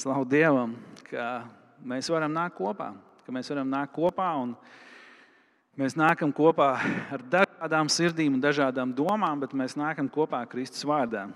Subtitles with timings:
[0.00, 0.70] Slavu Dievam,
[1.10, 1.42] ka
[1.84, 2.86] mēs varam nākt kopā,
[3.26, 4.54] ka mēs varam nākt kopā un
[5.76, 6.70] mēs nākam kopā
[7.12, 11.26] ar dažādām sirdīm un dažādām domām, bet mēs nākam kopā Kristus vārdā.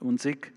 [0.00, 0.48] Un cik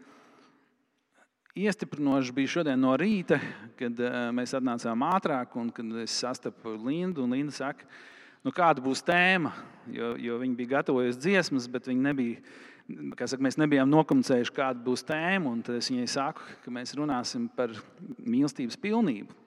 [1.59, 3.41] iestiprinoši bija šodien no rīta,
[3.75, 7.27] kad eh, mēs atnācām ātrāk un kad es sastapu Lindu.
[7.27, 7.83] Linda saka,
[8.47, 9.51] nu, kāda būs tēma,
[9.91, 12.39] jo, jo viņi bija gatavojuši dziesmas, bet viņi nebija
[12.83, 15.53] Saka, mēs nebijām nokomunicējuši, kāda būs tēma.
[15.77, 17.71] Es viņai saku, ka mēs runāsim par
[18.19, 19.39] mīlestības pilnību.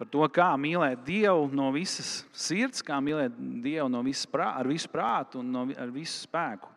[0.00, 4.68] Par to, kā mīlēt Dievu no visas sirds, kā mīlēt Dievu no visas prā, ar
[4.70, 6.70] visu prātu un no, ar visu spēku.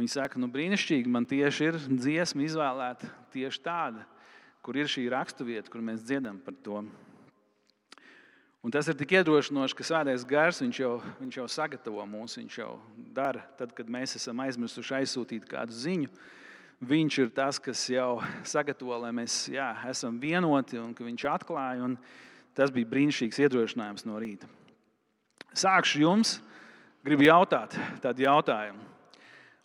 [0.00, 4.06] Viņa saka, nu brīnišķīgi, man tieši ir dziesma izvēlēta tieši tāda,
[4.64, 6.82] kur ir šī raksturvieta, kur mēs dziedam par to.
[8.66, 12.54] Un tas ir tik iedrošinoši, ka svētais gars viņš jau, viņš jau sagatavo mūs, viņš
[12.58, 12.72] jau
[13.14, 13.44] dara.
[13.54, 16.10] Tad, kad mēs esam aizmirsuši aizsūtīt kādu ziņu,
[16.82, 21.92] viņš ir tas, kas jau sagatavo, lai mēs jā, esam vienoti un ka viņš atklāja.
[22.58, 24.50] Tas bija brīnišķīgs iedrošinājums no rīta.
[25.54, 26.34] Sākšu jums,
[27.06, 28.82] gribu jautāt tādu jautājumu.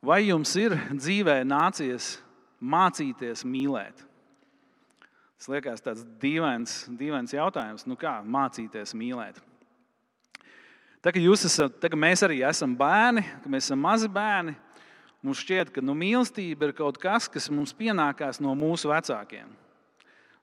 [0.05, 2.19] Vai jums ir dzīvē nācies
[2.61, 4.05] mācīties mīlēt?
[5.41, 9.39] Tas liekas tāds dīvains, dīvains jautājums, nu kā mācīties mīlēt.
[11.01, 14.53] Tagad, esat, tagad mēs arī esam bērni, kad mēs esam mazi bērni.
[15.25, 19.49] Mums šķiet, ka nu, mīlestība ir kaut kas, kas mums pienākās no mūsu vecākiem.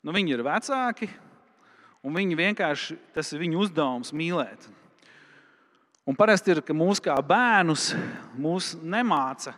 [0.02, 1.06] Nu, viņi ir vecāki,
[2.02, 4.66] un viņi vienkārši tas ir viņu uzdevums mīlēt.
[6.10, 7.92] Un parasti ir, ka mūsu kā bērnus
[8.34, 9.55] mūs nemāca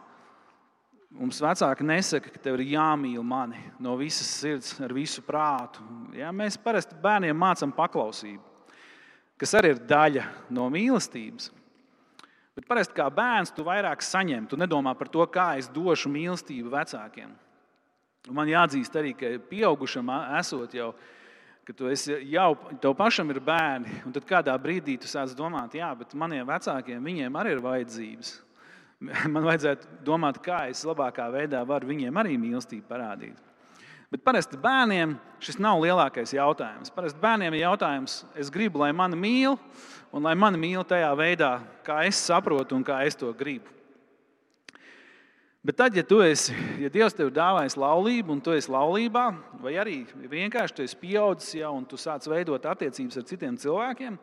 [1.11, 5.83] Mums vecāki nesaka, ka tev ir jāmīl mani no visas sirds, ar visu prātu.
[6.15, 6.31] Ja?
[6.31, 8.43] Mēs parasti bērniem mācām paklausību,
[9.41, 11.51] kas arī ir daļa no mīlestības.
[12.55, 16.71] Bet parasti kā bērns tu vairāk saņem, tu nedomā par to, kā es došu mīlestību
[16.71, 17.33] vecākiem.
[18.29, 20.93] Un man jāatzīst arī, ka pieaugušam esot jau,
[21.67, 21.91] ka tu
[22.31, 22.51] jau
[22.83, 27.03] tev pašam ir bērni, un tad kādā brīdī tu sāc domāt, jā, bet maniem vecākiem
[27.03, 28.33] viņiem arī ir vajadzības.
[29.33, 33.39] man vajadzētu domāt, kā es labākā veidā varu viņiem arī mīlestību parādīt.
[34.11, 36.91] Bet parasti bērniem šis nav lielākais jautājums.
[36.91, 39.55] Parasti bērniem ir jautājums, es gribu, lai mani mīl,
[40.11, 41.53] un lai mani mīl tajā veidā,
[41.87, 43.71] kā es saprotu un kā es to gribu.
[45.61, 49.27] Bet tad, ja, esi, ja Dievs tev ir dāvājis laulību, un tu esi laulībā,
[49.61, 54.17] vai arī vienkārši tu esi pieaudzis jau un tu sāc veidot attiecības ar citiem cilvēkiem,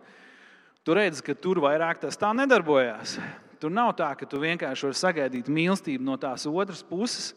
[0.82, 3.20] tu redzi, ka tur vairāk tas tā nedarbojās.
[3.62, 7.32] Tur nav tā, ka tu vienkārši vari sagaidīt mīlestību no tās otras puses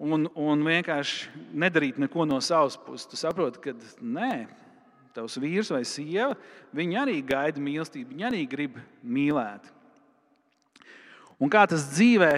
[0.00, 3.06] un, un vienkārši nedarīt neko no savas puses.
[3.10, 4.46] Tu saproti, ka nē,
[5.12, 6.32] tavs vīrs vai sieva,
[6.72, 9.68] viņi arī gaida mīlestību, viņi arī grib mīlēt.
[11.42, 12.32] Un kā tas dzīvē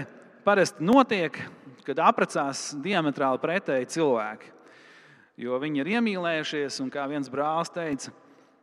[0.47, 1.39] parasti notiek,
[1.85, 4.51] kad apprecās diametrāli pretēji cilvēki.
[5.45, 8.13] Jo viņi ir iemīlējušies, un kā viens brālis teica,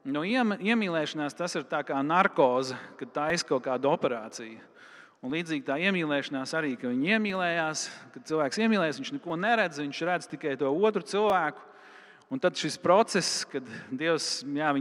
[0.01, 4.63] No iemīlēšanās tas ir kā narkoze, kad taisa kaut kāda operācija.
[5.21, 7.83] Un līdzīgi tā iemīlēšanās arī, ka viņi iemīlējās,
[8.15, 11.61] kad cilvēks iemīlējas, viņš neko neredz, viņš redz tikai to otru cilvēku.
[12.33, 14.71] Un tad šis process, kad Dievs jā,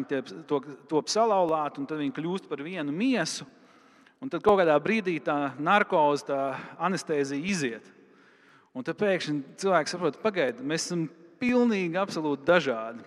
[0.48, 3.44] to top salauzāt, un tad viņi kļūst par vienu miesu,
[4.22, 6.40] un tad kaut kādā brīdī tā narkoze, tā
[6.80, 7.92] anestēzija iziet.
[8.72, 11.08] Un tad pēkšņi cilvēks saprot, pagaidi, mēs esam
[11.42, 13.04] pilnīgi, absolūti dažādi.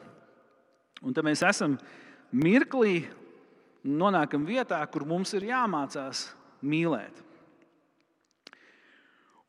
[1.01, 1.80] Un tad mēs esam
[2.34, 3.06] mirklī
[3.86, 6.32] nonākam vietā, kur mums ir jāmācās
[6.64, 7.22] mīlēt.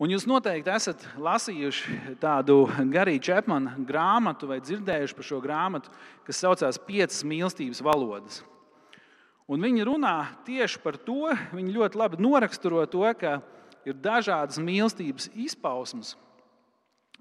[0.02, 5.92] Un jūs noteikti esat lasījuši tādu garīgu Čepmana grāmatu vai dzirdējuši par šo grāmatu,
[6.26, 8.42] kas saucās Piecas mīlestības valodas.
[9.46, 13.38] Un viņi runā tieši par to, viņi ļoti labi noraksturo to, ka
[13.86, 16.14] ir dažādas mīlestības izpausmes,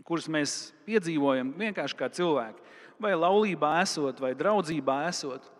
[0.07, 2.63] kuras mēs piedzīvojam vienkārši kā cilvēki
[3.03, 5.52] vai laulībā esot, vai draudzībā esot.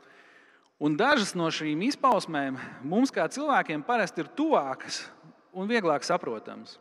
[0.82, 5.04] Un dažas no šīm izpausmēm mums, kā cilvēkiem, parasti ir tuvākas
[5.54, 6.80] un vieglāk saprotamas.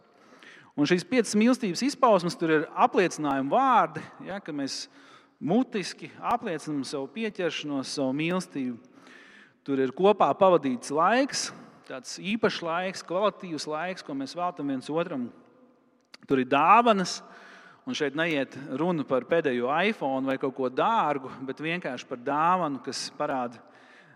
[0.73, 4.87] Un šīs piecas mīlestības izpausmes tur ir apliecinājuma vārdi, ja, ka mēs
[5.37, 8.79] mutiski apliecinām savu pieķeršanos, savu mīlestību.
[9.63, 11.51] Tur ir kopā pavadīts laiks,
[11.87, 15.29] tāds īpašs laiks, kvalitīvs laiks, ko mēs veltam viens otram.
[16.27, 17.21] Tur ir dāvanas,
[17.83, 22.79] Un šeit neiet runa par pēdējo iPhone vai kaut ko dārgu, bet vienkārši par dāvanu,
[22.85, 23.59] kas parāda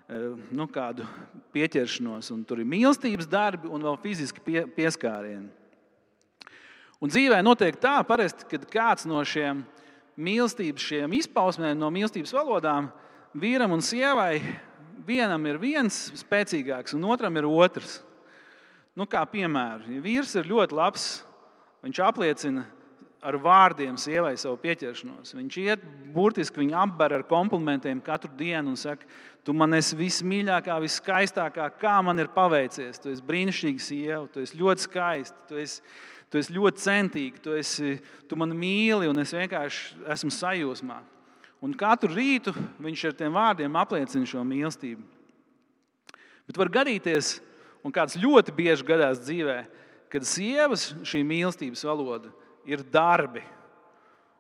[0.09, 1.07] nu, kādu
[1.55, 2.31] pieķeršanos.
[2.35, 5.49] Un tur ir mīlestības darbi un vēl fiziski pie, pieskārieni.
[7.03, 9.65] Un dzīvē notiek tā, parasti, kad kāds no šiem
[10.17, 12.89] mīlestības šiem izpausmēm, no mīlestības valodām,
[13.37, 14.41] vīram un sievai,
[15.07, 18.01] vienam ir viens spēcīgāks, un otram ir otrs.
[18.97, 21.05] Nu, kā piemēram, ja vīrs ir ļoti labs,
[21.85, 22.65] viņš apliecina
[23.27, 25.35] ar vārdiem sievai savu pieķeršanos.
[25.35, 29.09] Viņš iet burtiski viņu apber ar komplimentiem katru dienu un saka,
[29.43, 33.01] tu man esi vismīļākā, viskaistākā, kā man ir paveicies.
[33.03, 35.83] Tu esi brīnišķīga sieva, tu esi ļoti skaista, tu esi,
[36.31, 37.97] tu esi ļoti centīga, tu, esi,
[38.31, 41.03] tu man mīli un es vienkārši esmu sajūsmā.
[41.67, 45.03] Un katru rītu viņš ar tiem vārdiem apliecina šo mīlestību.
[46.47, 47.41] Bet var gadīties,
[47.83, 49.61] un kāds ļoti bieži gadās dzīvē,
[50.13, 52.46] kad sievas šī mīlestības valoda ir
[52.93, 53.45] darbi.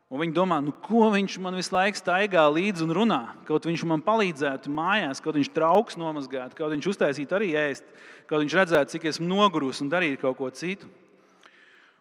[0.07, 3.23] Un viņi domā, nu, ko viņš man visu laiku staigā līdzi un runā.
[3.49, 7.89] Kaut viņš man palīdzētu mājās, kaut viņš trauks nomazgātu, kaut viņš uztaisītu arī ēst,
[8.31, 10.87] kaut viņš redzētu, cik esmu noguris un darītu kaut ko citu.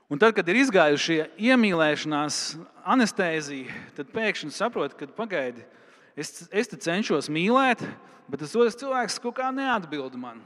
[0.06, 1.16] Un tad, kad ir izgājusi šī
[1.50, 2.36] iemīlēšanās
[2.94, 5.66] anestēzija, tad pēkšņi saprot, ka pagaidi,
[6.13, 7.81] es, es cenšos mīlēt,
[8.30, 10.44] bet tas otrs cilvēks kaut kā neatbild man.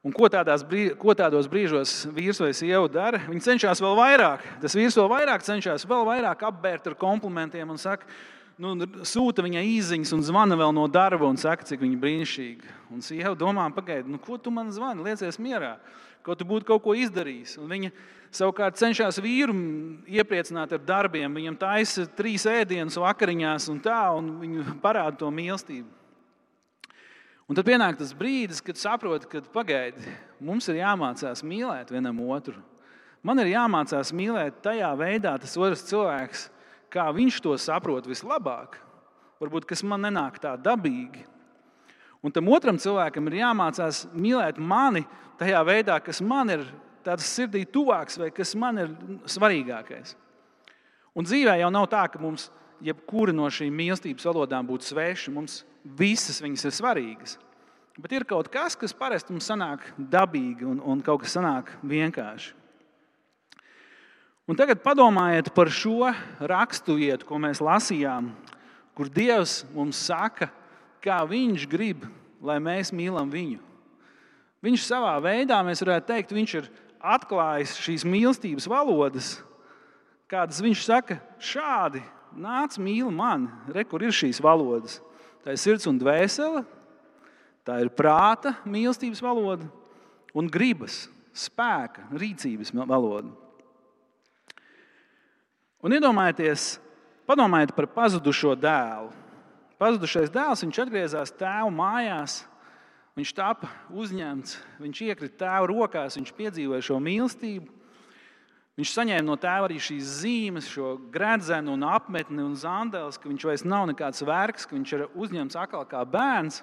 [0.00, 3.20] Un ko, brīž, ko tādos brīžos vīrs vai sieva dara?
[3.28, 4.46] Viņi cenšas vēl vairāk.
[4.62, 8.08] Tas vīrs vēl vairāk cenšas vēl vairāk apbērt ar komplimentiem un saka,
[8.56, 8.72] nu,
[9.04, 12.78] sūta viņai īsiņas un zvana vēl no darba un saka, cik viņa brīnišķīga.
[12.96, 15.74] Un sieva domā, pagaidi, nu, ko tu man zvani, liecies mierā,
[16.24, 17.58] ko tu būtu kaut ko izdarījis.
[17.60, 17.92] Un viņa
[18.30, 19.50] Savukārt cenšas vīru
[20.06, 21.32] iepriecināt ar darbiem.
[21.34, 25.88] Viņam taisa trīs ēdienas vakariņās un tā, un viņi parāda to mīlestību.
[27.50, 32.54] Un tad pienāk tas brīdis, kad saproti, ka pagaidi, mums ir jāmācās mīlēt vienam otru.
[33.26, 36.44] Man ir jāmācās mīlēt tajā veidā, tas otrs cilvēks,
[36.94, 38.78] kā viņš to saprot vislabāk.
[39.42, 41.24] Varbūt kas man nenāk tā dabīgi.
[42.22, 45.02] Un tam otram cilvēkam ir jāmācās mīlēt mani
[45.40, 46.62] tajā veidā, kas man ir
[47.02, 48.94] tāds sirdī tuvāks vai kas man ir
[49.26, 50.14] svarīgākais.
[51.18, 52.46] Un dzīvē jau nav tā, ka mums
[52.84, 55.34] jebkura no šīm mīlestības valodām būtu sveša.
[55.34, 57.36] Mums visas viņas ir svarīgas.
[58.00, 62.54] Bet ir kaut kas, kas parasti mums sanāk dabīgi un, un kaut kas sanāk vienkārši.
[64.50, 66.08] Un tagad padomājiet par šo
[66.50, 68.32] rakstu vietu, ko mēs lasījām,
[68.98, 70.48] kur Dievs mums saka,
[71.04, 72.06] kā Viņš grib,
[72.42, 73.60] lai mēs mīlam viņu.
[74.64, 76.66] Viņš savā veidā, mēs varētu teikt, viņš ir
[77.00, 79.36] atklājis šīs mīlestības valodas,
[80.28, 82.02] kādas viņš saka, šādi
[82.36, 84.98] nāc, mīli mani, re, kur ir šīs valodas.
[85.44, 86.64] Tā ir sirds un dvēsele,
[87.64, 89.68] tā ir prāta mīlestības valoda
[90.36, 93.30] un gribas, spēka, rīcības valoda.
[95.80, 96.74] Un iedomājieties,
[97.28, 99.08] padomājiet par pazudušo dēlu.
[99.80, 102.42] Pazudušais dēls, viņš atgriezās tēva mājās,
[103.18, 107.66] Viņš tika uzņemts, viņš iekrita tēva rokās, viņš piedzīvoja šo mīlestību.
[108.80, 113.44] Viņš saņēma no tēva arī šīs zīmes, šo gredzenu, un apmetni un zandēlis, ka viņš
[113.44, 116.62] vairs nav nekāds vergs, ka viņš ir uzņemts atkal kā bērns.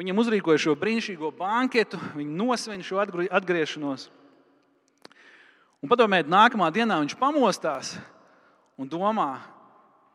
[0.00, 4.08] Viņam uzrīkoja šo brīnišķīgo banketu, viņa nosvin šo atgriešanos.
[5.84, 7.92] Un padomājiet, nākamā dienā viņš pamostās
[8.80, 9.34] un domā,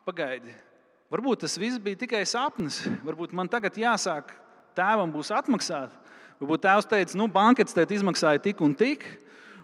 [0.10, 0.58] pagaidi,
[1.14, 4.34] varbūt tas viss bija tikai sapnis, varbūt man tagad jāsāk
[4.74, 5.94] tēvam būs atmaksāta.
[6.42, 9.06] Varbūt tēvs teica, nu, bankets tev izmaksāja tik un tik,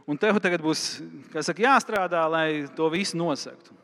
[0.07, 1.01] un tev tagad būs
[1.35, 3.75] saka, jāstrādā, lai to visu nosaktu.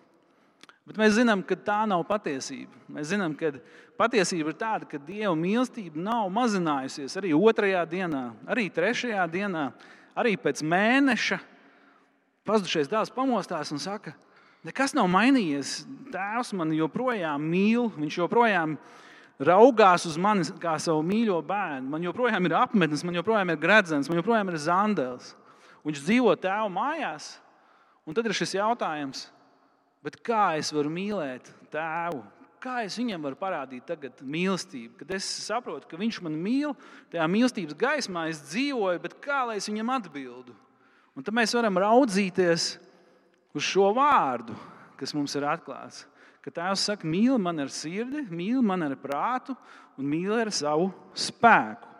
[0.83, 2.75] Bet mēs zinām, ka tā nav patiesība.
[2.91, 3.53] Mēs zinām, ka
[3.99, 9.69] patiesība ir tāda, ka Dieva mīlestība nav mazinājusies arī otrajā dienā, arī trešajā dienā,
[10.19, 11.39] arī pēc mēneša.
[12.43, 14.11] Pazudušais dēls pamostās un saka,
[14.67, 15.85] nekas nav mainījies.
[16.11, 18.75] Tēvs man joprojām mīl, viņš joprojām
[19.39, 21.87] raugās uz mani kā savu mīļo bērnu.
[21.95, 25.31] Man joprojām ir apmetnis, man joprojām ir gredzens, man joprojām ir zandels.
[25.83, 27.33] Viņš dzīvo tēva mājās.
[28.07, 29.27] Un tad ir šis jautājums,
[30.23, 32.23] kā es varu mīlēt tēvu?
[32.63, 34.95] Kā es viņam varu parādīt tagad mīlestību?
[35.01, 36.71] Kad es saprotu, ka viņš man mīl,
[37.11, 40.55] tajā mīlestības gaismā es dzīvoju, bet kā lai es viņam atbildu?
[41.13, 42.69] Un tad mēs varam raudzīties
[43.53, 44.55] uz šo vārdu,
[44.99, 46.05] kas mums ir atklāts
[46.43, 49.55] ka Tēvs saka, mīli man ar sirdi, mīli man ar prātu
[49.95, 51.92] un mīli ar savu spēku.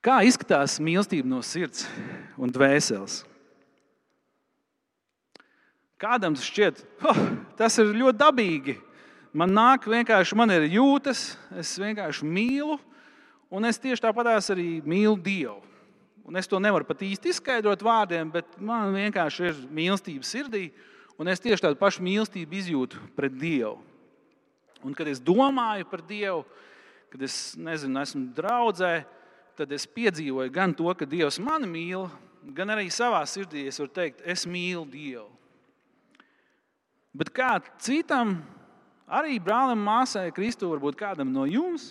[0.00, 1.82] Kā izskatās mīlestība no sirds
[2.40, 3.18] un dvēseles?
[6.00, 7.18] Kādam tas šķiet, oh,
[7.58, 8.76] tas ir ļoti dabīgi.
[9.36, 12.78] Man nāk vienkārši, man ir jūtas, es vienkārši mīlu,
[13.52, 15.60] un es tieši tāpat arī mīlu Dievu.
[16.24, 20.70] Un es to nevaru pat īsti izskaidrot vārdiem, bet man vienkārši ir mīlestība sirdī.
[21.20, 23.76] Un es tieši tādu pašu mīlestību izjūtu pret Dievu.
[24.80, 26.46] Un, kad es domāju par Dievu,
[27.12, 29.02] kad es nezinu, esmu draudzē,
[29.60, 32.06] tad es piedzīvoju gan to, ka Dievs mani mīl,
[32.56, 35.28] gan arī savā sirdī es varu teikt, es mīlu Dievu.
[37.12, 38.38] Bet kā citam,
[39.10, 41.90] arī brālim, māsai, Kristu, varbūt kādam no jums,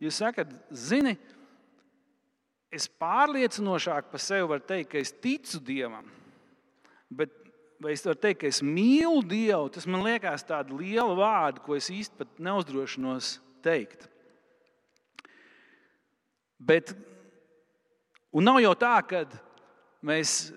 [0.00, 1.16] jūs sakat, zini,
[2.72, 6.06] es pārliecinošāk par sevi varu teikt, ka es ticu Dievam.
[7.12, 7.34] Bet
[7.82, 11.76] vai es varu teikt, ka es mīlu Dievu, tas man liekas tāda liela vārda, ko
[11.76, 13.34] es īsti neuzdrošinos
[13.66, 14.08] teikt.
[16.62, 16.92] Bet,
[18.32, 19.24] nav jau tā, ka
[20.06, 20.52] mēs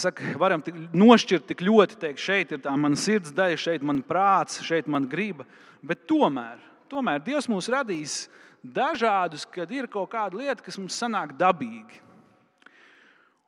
[0.00, 3.88] saka, varam tik, nošķirt tik ļoti, teikt, šeit ir tā mana sirds daļa, šeit ir
[3.88, 5.46] mans prāts, šeit ir mana griba.
[5.84, 6.60] Bet tomēr,
[6.92, 8.24] tomēr Dievs mūs radīs
[8.60, 12.02] dažādus, kad ir kaut kāda lieta, kas mums sanāk dabīgi.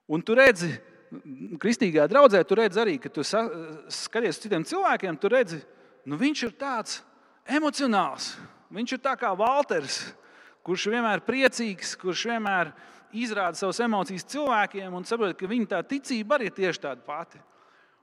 [0.08, 0.70] Un tu redzi,
[1.60, 5.60] kristīgā draudzē, tu redzi arī, ka tu skaties uz citiem cilvēkiem, tu redzi,
[6.08, 7.02] nu viņš ir tāds
[7.48, 8.34] emocionāls.
[8.72, 10.10] Viņš ir tā kā Walters,
[10.68, 12.74] kurš vienmēr priecīgs, kurš vienmēr
[13.16, 17.40] izrāda savas emocijas cilvēkiem un saprot, ka viņa tā ticība arī ir tieši tāda pati.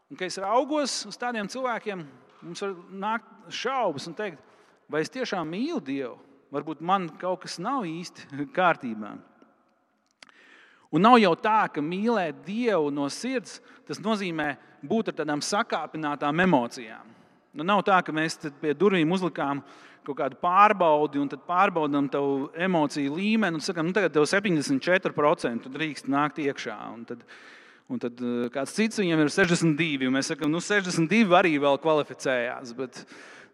[0.09, 2.01] Un, kad es raugos uz tādiem cilvēkiem,
[2.45, 2.73] mums var
[3.05, 4.41] nākt šaubas un teikt,
[4.89, 6.17] vai es tiešām mīlu Dievu.
[6.53, 9.15] Varbūt man kaut kas nav īsti kārtībā.
[10.95, 14.53] Un nav jau tā, ka mīlēt Dievu no sirds, tas nozīmē
[14.85, 17.13] būt ar tādām sakāpinātām emocijām.
[17.55, 19.61] Nu, nav tā, ka mēs pie durvīm uzlikām
[20.05, 25.71] kaut kādu pārbaudi un tad pārbaudām tavu emociju līmeni un sakām, nu, tagad tev 74%
[25.73, 26.77] drīkst nākt iekšā.
[26.93, 27.23] Un tad,
[27.91, 31.81] un tad eh, kāds cits viņam ir 62, un mēs sakām, nu, 62 arī vēl
[31.83, 32.75] kvalificējās.
[32.77, 33.01] Bet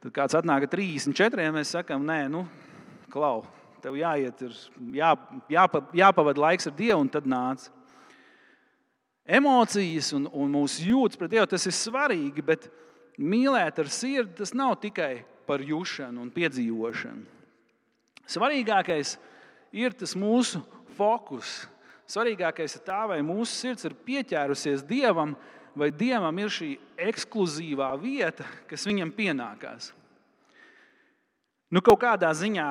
[0.04, 2.46] tad kāds atnāk ar 34, un mēs sakām, nē, nu,
[3.14, 3.46] klau,
[3.84, 4.62] tev jāiet, ir,
[4.98, 5.16] jā,
[5.52, 7.70] jāpa, jāpavada laiks ar Dievu, un tad nāc.
[9.32, 12.68] Emocijas un, un mūsu jūtas pret Dievu tas ir svarīgi, bet
[13.22, 17.40] mīlēt ar sirdi tas nav tikai par jušanu un piedzīvošanu.
[18.32, 19.18] Svarīgākais
[19.76, 20.62] ir tas mūsu
[20.98, 21.66] fokus.
[22.12, 25.36] Svarīgākais ir tā, vai mūsu sirds ir pieķērusies Dievam,
[25.76, 26.74] vai Dievam ir šī
[27.10, 29.92] ekskluzīvā vieta, kas viņam pienākās.
[31.72, 32.68] Nu, kaut kādā ziņā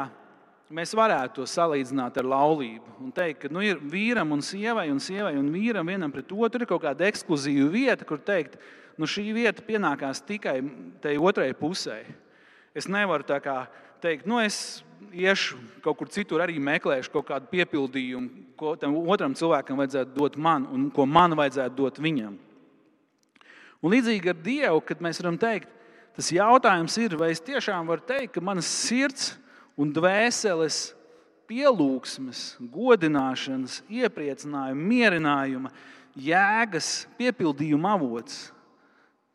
[0.76, 5.00] mēs varētu to salīdzināt ar laulību un teikt, ka nu, ir vīram un sievai, un
[5.02, 8.58] sievai un vīram vienam pret otru ir kaut kāda ekskluzīva vieta, kur teikt,
[9.00, 10.58] nu, šī vieta pienākās tikai
[11.02, 12.02] tai otrai pusē.
[12.76, 13.64] Es nevaru tā kā
[14.02, 19.34] teikt, nu, es iešu kaut kur citur, arī meklēšu kaut kādu piepildījumu, ko tam otram
[19.36, 22.36] cilvēkam vajadzētu dot man un ko man vajadzētu dot viņam.
[23.80, 25.70] Un līdzīgi ar Dievu, kad mēs varam teikt,
[26.16, 29.32] tas jautājums ir, vai es tiešām varu teikt, ka manas sirds
[29.80, 30.90] un dvēseles
[31.50, 35.72] pielūgsmes, godināšanas, iepriecinājuma, mierinājuma,
[36.14, 38.50] jēgas, piepildījuma avots,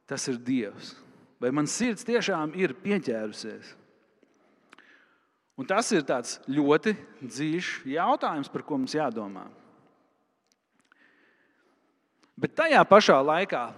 [0.07, 0.93] tas ir Dievs.
[1.45, 3.75] Vai man sirds tiešām ir pieķērusies?
[5.55, 6.03] Un tas ir
[6.51, 9.45] ļoti dziļš jautājums, par ko mums jādomā.
[12.35, 13.69] Bet tajā pašā laikā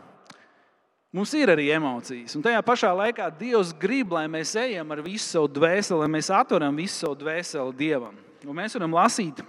[1.18, 5.24] Mums ir arī emocijas, un tajā pašā laikā Dievs grib, lai mēs ejam ar visu
[5.24, 8.18] savu dvēseli, lai mēs atveram visu savu dvēseli Dievam.
[8.44, 9.40] Un mēs varam lasīt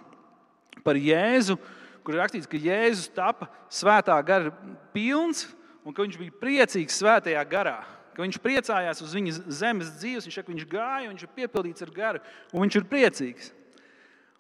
[0.87, 1.59] par Jēzu,
[2.07, 4.55] kur ir rakstīts, ka Jēzus tapa svētā gara
[4.95, 5.49] pilns
[5.83, 7.81] un ka viņš bija priecīgs svētajā garā.
[8.19, 11.91] Ka viņš priecājās uz viņa zemes dzīves, viņš, saka, viņš gāja, viņš ir piepildīts ar
[11.95, 12.21] garu,
[12.51, 13.51] un viņš ir priecīgs.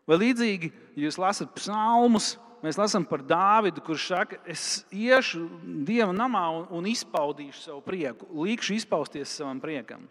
[0.02, 2.32] Vai līdzīgi, ja jūs lasat psalmus,
[2.64, 5.44] mēs lasām par Dāvidu, kurš saka, es iešu
[5.86, 10.08] Dieva namā un, un izpaudīšu savu prieku, likšu izpausties savam priekam.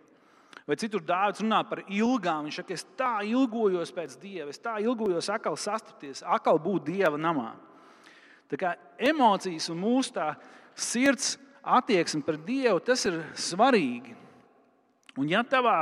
[0.64, 2.48] Vai citur Dārvids runā par ilgām.
[2.48, 7.20] Viņš saka, es tā ilgojos pēc Dieva, es tā ilgojos atkal sastapties, atkal būt Dieva
[7.20, 7.50] namā.
[8.48, 8.74] Tā kā
[9.12, 10.32] emocijas un mūsu
[10.72, 11.36] sirds
[11.68, 14.16] attieksme pret Dievu, tas ir svarīgi.
[15.18, 15.80] Un ja tavā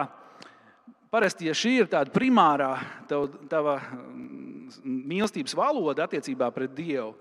[1.15, 2.74] Parasti, ja šī ir tāda primārā
[3.08, 3.75] tava, tava
[4.84, 7.13] mīlestības valoda attiecībā pret Dievu,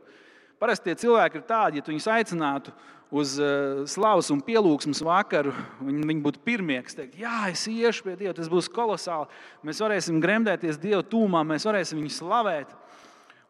[0.59, 2.73] parasti tie cilvēki ir tādi, ja tu viņus aicinātu
[3.15, 8.09] uz uh, slavas un pielūgsmes vakaru, viņi, viņi būtu pirmie, kas teikt, jā, es iešu
[8.09, 9.31] pie Dieva, tas būs kolosāli.
[9.63, 12.75] Mēs varēsim gremdēties Dieva tūmā, mēs varēsim viņu slavēt.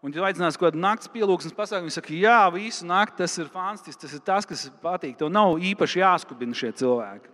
[0.04, 3.46] Un, ja aicinās kaut kādu naktas pielūgsmes pasākumu, viņi saka, jā, visu nakti tas ir
[3.48, 5.14] fantastisks, tas ir tas, kas patīk.
[5.16, 7.30] Tev nav īpaši jāskubina šie cilvēki.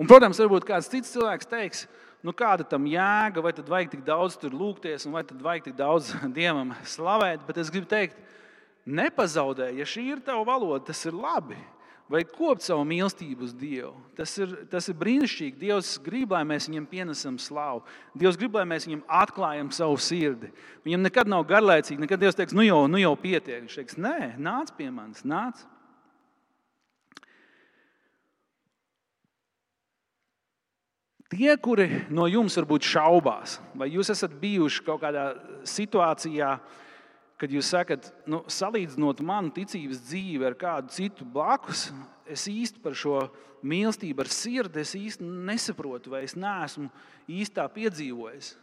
[0.00, 1.84] Un, protams, varbūt kāds cits cilvēks teiks,
[2.24, 5.76] nu kāda tam jēga, vai tad vajag tik daudz tur lūgties, vai tad vajag tik
[5.76, 7.44] daudz dievam slavēt.
[7.44, 8.16] Bet es gribu teikt,
[8.88, 11.60] nepazaudē, ja šī ir tava valoda, tas ir labi.
[12.10, 13.94] Vai kopt savu mīlestību uz Dievu.
[14.18, 15.56] Tas ir, tas ir brīnišķīgi.
[15.60, 17.84] Dievs grib, lai mēs viņam pienesam slavu.
[18.18, 20.50] Dievs grib, lai mēs viņam atklājam savu sirdi.
[20.84, 23.62] Viņam nekad nav garlaicīgi, nekad Dievs teiks, nu jau, nu jau pietiek.
[23.62, 25.62] Viņš teiks, nē, nāc pie manis, nāc.
[31.32, 35.30] Tie, kuri no jums varbūt šaubās, vai jūs esat bijuši kaut kādā
[35.64, 36.58] situācijā,
[37.42, 41.88] kad jūs sakat, nu, salīdzinot manu ticības dzīvi ar kādu citu blakus,
[42.30, 43.26] es īsti par šo
[43.66, 44.84] mīlestību ar sirdi
[45.20, 46.88] nesaprotu, vai es neesmu
[47.30, 48.54] īstā piedzīvojis.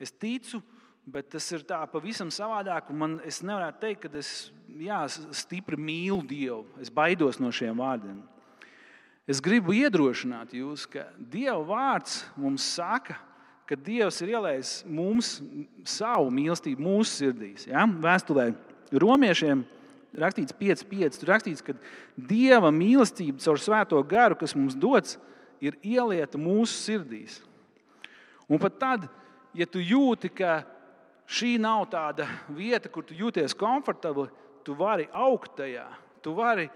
[0.00, 0.60] Es ticu
[1.06, 2.88] Bet tas ir tā pavisam savādāk.
[2.90, 5.04] Man, es nevaru teikt, ka es jā,
[5.38, 6.64] stipri mīlu Dievu.
[6.82, 8.18] Es baidos no šiem vārdiem.
[9.30, 13.20] Es gribu iedrošināt jūs, ka Dieva vārds mums saka,
[13.66, 15.36] ka Dievs ir ielējis mums
[15.86, 17.66] savu mīlestību mūsu sirdīs.
[17.68, 17.86] Ja?
[17.86, 18.52] Vēstulē
[18.94, 19.64] romiešiem
[20.16, 21.20] rakstīts 5,5.
[21.20, 21.74] Tur rakstīts, ka
[22.16, 25.18] Dieva mīlestība caur svēto garu, kas mums dots,
[25.60, 27.40] ir ielieta mūsu sirdīs.
[28.46, 29.06] Un pat tad,
[29.56, 30.60] ja tu jūti, ka
[31.26, 34.28] šī nav tāda vieta, kur tu jūties komfortabli,
[34.66, 35.86] tu vari augt tajā.
[36.22, 36.68] Tu vari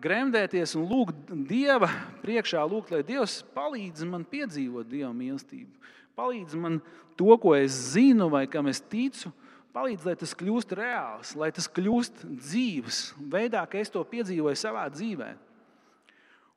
[0.00, 1.88] gremdēties un lūgt Dieva
[2.22, 5.70] priekšā, lūgt, lai Dievs palīdz man piedzīvot Dieva mīlestību.
[6.14, 6.78] Palīdz man
[7.18, 9.32] to, ko es zinu, vai kam es ticu,
[9.74, 14.86] palīdz, lai tas kļūst reāls, lai tas kļūst dzīves, veidā, kā es to piedzīvoju savā
[14.94, 15.32] dzīvē.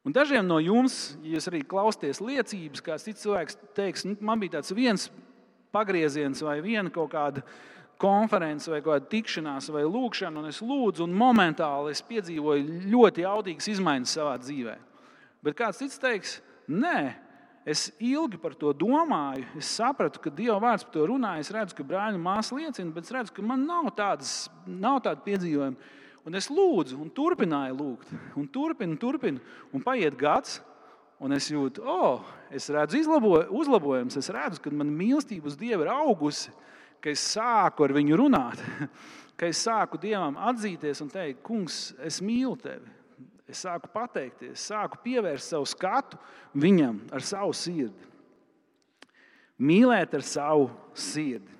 [0.07, 4.39] Un dažiem no jums, ja jūs arī klausāties liecības, kāds cits cilvēks teiks, nu, man
[4.39, 5.09] bija tāds viens
[5.75, 7.43] pagrieziens vai viena kaut kāda
[7.99, 13.71] konference vai kāda tikšanās vai lūkšana, un es lūdzu, un momentāli es piedzīvoju ļoti jaudīgas
[13.73, 14.77] izmaiņas savā dzīvē.
[15.43, 16.37] Bet kāds cits teiks,
[16.69, 17.01] nē,
[17.67, 19.43] Es ilgi par to domāju.
[19.59, 21.33] Es sapratu, ka Dieva vārds par to runā.
[21.41, 25.19] Es redzu, ka brāļa māsa liecina, bet es redzu, ka man nav, tādas, nav tāda
[25.25, 25.95] piedzīvojuma.
[26.27, 29.43] Un es lūdzu, un turpināju lūgt, un turpinu, turpinu,
[29.75, 30.61] un paiet gads.
[31.17, 32.21] Un es jūtu, oh,
[32.53, 36.51] es redzu izlabo, uzlabojumus, es redzu, ka mana mīlestība uz Dievu ir augusi,
[37.01, 38.61] ka es sāku ar viņu runāt,
[39.39, 42.96] ka es sāku Dievam atzīties un teikt, Kungs, es mīlu tevi.
[43.47, 46.19] Es sāku pateikties, sāku pievērst savu skatu
[46.59, 48.09] viņam ar savu sirdi.
[49.63, 51.53] Mīlēt ar savu sirdi.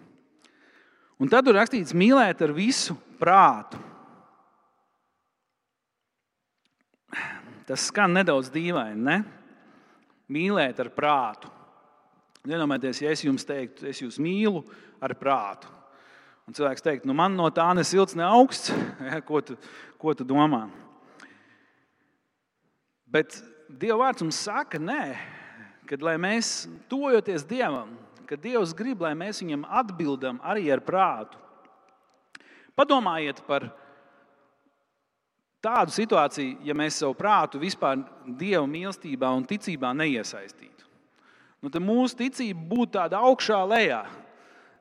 [1.18, 3.80] Un tad tur rakstīts, mīlēt ar visu prātu.
[7.68, 9.18] Tas skan nedaudz dīvaini, ne?
[10.32, 11.50] Mīlēt ar prātu.
[12.48, 14.62] Iedomājieties, ja es jums teiktu, es jūs mīlu
[15.04, 15.72] ar prātu.
[16.48, 18.72] Un cilvēks teikt, nu man no tā ne silts, ne augsts.
[19.28, 19.58] Ko tu,
[20.00, 20.68] ko tu domā?
[23.08, 25.16] Bet Dieva vārds mums saka, nē,
[25.88, 27.96] kad mēs tojoties Dievam,
[28.28, 31.40] kad Dievs grib, lai mēs viņam atbildam arī ar prātu.
[32.78, 33.72] Padomājiet par
[35.64, 40.86] tādu situāciju, ja mēs savu prātu vispār Dieva mīlestībā un ticībā neiesaistītu.
[41.64, 44.04] Nu, tad mūsu ticība būtu tāda augšā lejā.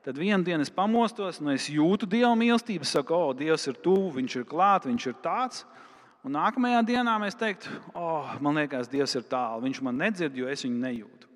[0.05, 4.13] Tad vienā dienā es pamostos, un es jūtu Dieva mīlestību, saku, o, Dievs ir tuvu,
[4.19, 5.65] Viņš ir klāts, Viņš ir tāds.
[6.25, 9.63] Un nākamajā dienā mēs teiktu, oh, man liekas, Dievs ir tālu.
[9.67, 11.29] Viņš man nedzird, jo es viņu nejūtu.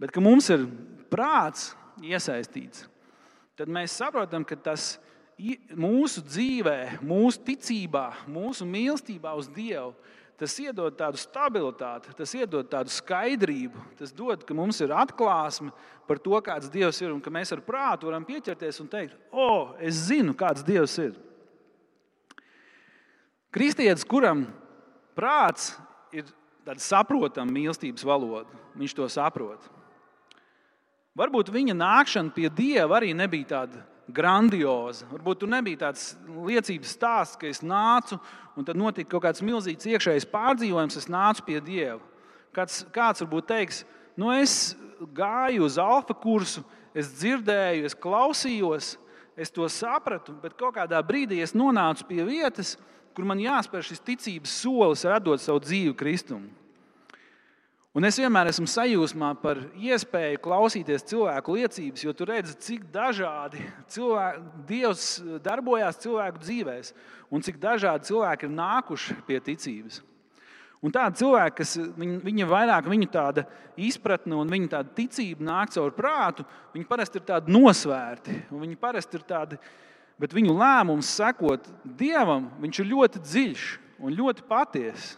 [0.00, 0.64] Bet, ka mums ir
[1.12, 1.70] prāts
[2.02, 2.86] iesaistīts,
[3.58, 4.94] tad mēs saprotam, ka tas
[5.76, 9.92] mūsu dzīvē, mūsu ticībā, mūsu mīlestībā uz Dievu,
[10.40, 13.82] tas iedod tādu stabilitāti, tas iedod tādu skaidrību.
[13.98, 15.68] Tas dod, ka mums ir atklāsme
[16.08, 19.44] par to, kāds Dievs ir, un ka mēs ar prātu varam pieķerties un teikt, o,
[19.44, 21.12] oh, es zinu, kāds Dievs ir.
[23.50, 24.44] Kristietis, kuram
[25.18, 25.72] prāts
[26.14, 26.28] ir
[26.62, 29.64] tāda saprotama mīlestības valoda, viņš to saprot.
[31.18, 33.82] Varbūt viņa nākšana pie Dieva arī nebija tāda
[34.14, 35.08] grandioza.
[35.10, 38.20] Varbūt tur nebija tāds liecības stāsts, ka es nācu
[38.54, 41.98] un tad notika kaut kāds milzīgs iekšējs pārdzīvojums, es nācu pie Dieva.
[42.54, 43.82] Kāds, kāds varbūt teiks,
[44.18, 44.76] nu es
[45.14, 46.62] gāju uz alfa kursu,
[46.94, 48.92] es dzirdēju, es klausījos,
[49.34, 52.88] es to sapratu, bet kaut kādā brīdī es nonācu pie vietas, kur
[53.26, 56.48] man jāspēr šis ticības solis, radot savu dzīvi Kristum.
[57.90, 63.64] Un es vienmēr esmu sajūsmā par iespēju klausīties cilvēku liecības, jo tu redzi, cik dažādi
[63.90, 65.06] cilvēki, Dievs
[65.42, 66.92] darbojās cilvēku dzīvēs,
[67.34, 69.98] un cik dažādi cilvēki ir nākuši pie ticības.
[70.80, 73.44] Un tādi cilvēki, kas viņa, vairāk viņa tāda
[73.76, 78.36] izpratne un viņa tāda ticība nāk caur prātu, viņi parasti ir tādi nosvērti.
[78.54, 79.58] Viņi parasti ir tādi
[80.20, 83.64] bet viņu lēmums sekot Dievam, viņš ir ļoti dziļš
[84.04, 85.16] un ļoti patiess.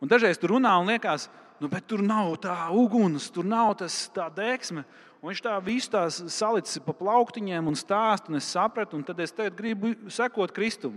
[0.00, 1.28] Un dažreiz tur runā un liekas,
[1.60, 4.86] nu, bet tur nav tā uguns, tur nav tas tā deksme.
[5.20, 9.20] Un viņš tā visu tās salicis pa plauktiņiem un stāst, un es sapratu, un tad
[9.20, 10.96] es tagad gribu sekot Kristum.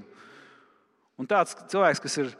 [1.19, 2.31] Un tāds cilvēks, kas ir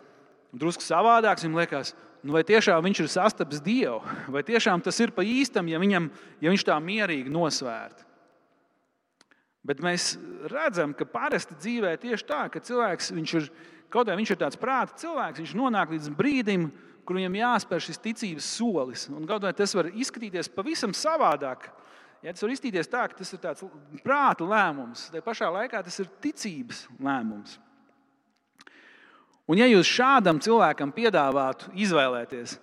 [0.55, 1.91] drusku savādāks, viņam liekas,
[2.23, 3.99] nu, vai tiešām viņš ir sastapis Dievu,
[4.31, 6.07] vai tiešām tas ir pa īstam, ja, viņam,
[6.39, 8.07] ja viņš tā mierīgi nosvērt.
[9.63, 10.17] Bet mēs
[10.51, 13.47] redzam, ka parasti dzīvē tieši tā, ka cilvēks ir
[13.93, 16.67] kaut kā viņš ir tāds prāta cilvēks, viņš nonāk līdz brīdim,
[17.07, 19.05] kur viņam jāspēr šis ticības solis.
[19.11, 21.69] Un kaut kā tas var izskatīties pavisam savādāk.
[22.23, 23.65] Ja tas var izskatīties tā, ka tas ir tāds
[24.03, 27.57] prāta lēmums, tad pašā laikā tas ir ticības lēmums.
[29.43, 32.55] Un ja jūs šādam cilvēkam piedāvātu izvēlēties,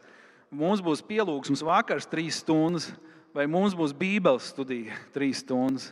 [0.48, 2.88] mums būs pielūgsmes vakars trīs stundas,
[3.36, 5.90] vai mums būs Bībeles studija trīs stundas,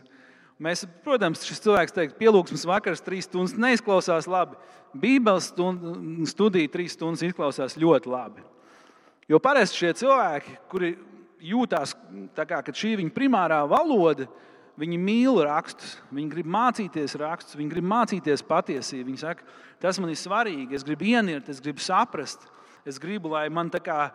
[0.58, 4.58] Mēs, protams, šis cilvēks teikt, pielūgsmes vakars trīs stundas neizklausās labi.
[4.98, 5.52] Bībeles
[6.26, 8.42] studija trīs stundas izklausās ļoti labi.
[9.30, 10.96] Jo parasti šie cilvēki, kuri
[11.44, 11.94] jūtās,
[12.34, 14.26] kā, ka šī ir viņa primārā valoda,
[14.78, 19.10] viņi mīl rakstus, viņi grib mācīties rakstus, viņi grib mācīties patiesību.
[19.12, 19.46] Viņi saka,
[19.82, 22.46] tas man ir svarīgi, es gribu ienirt, es gribu saprast,
[22.88, 24.10] es gribu, lai man kā,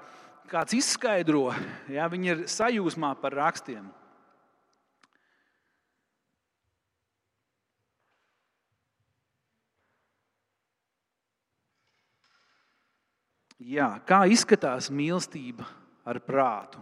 [0.52, 1.52] kāds izskaidro,
[1.92, 3.86] ja viņi ir sajūsmā par rakstiem.
[13.64, 15.64] Jā, kā izskatās mīlestība
[16.04, 16.82] ar prātu?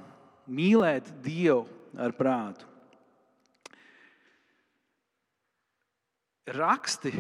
[0.50, 2.66] Mīlēt Dievu ar prātu.
[6.50, 7.12] Raksti,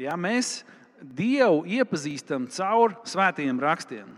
[0.00, 0.62] ja mēs
[1.02, 4.08] Dievu iepazīstam caur svētajiem rakstiem.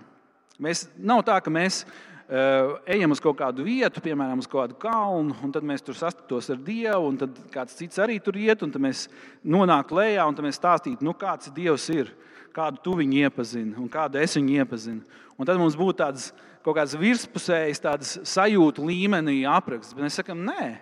[0.63, 5.35] Mēs, nav tā, ka mēs uh, ejam uz kaut kādu vietu, piemēram, uz kādu kalnu,
[5.43, 8.71] un tad mēs tur sastapamies ar Dievu, un tad kāds cits arī tur iet, un
[8.71, 9.09] tad mēs
[9.43, 12.15] nonākam lejā, un mēs stāstītu, nu, kāds Dievs ir
[12.55, 15.21] kādu tu viņu iepazini un kādu es viņu iepazinu.
[15.35, 16.31] Un tad mums būtu tāds
[16.65, 19.95] kaut kāds virspusējs, tāds sajūtu līmenī apraksts.
[19.97, 20.75] Bet mēs sakām, nē,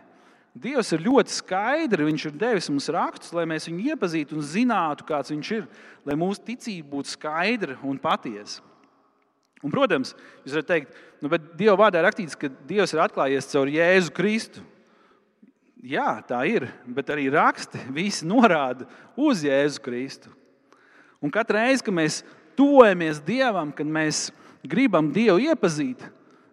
[0.52, 2.04] Dievs ir ļoti skaidrs.
[2.04, 5.64] Viņš ir devis mums rakstus, lai mēs viņu iepazītu un zinātu, kāds viņš ir,
[6.04, 8.60] lai mūsu ticība būtu skaidra un patiesa.
[9.62, 13.48] Un, protams, jūs varat teikt, nu, bet Dieva vārdā ir rakstīts, ka Dievs ir atklājies
[13.52, 14.64] caur Jēzu Kristu.
[15.82, 18.84] Jā, tā ir, bet arī raksti visi norāda
[19.16, 20.34] uz Jēzu Kristu.
[21.22, 22.22] Un katru reizi, kad mēs
[22.58, 24.30] tuvojamies Dievam, kad mēs
[24.66, 26.02] gribam Dievu iepazīt,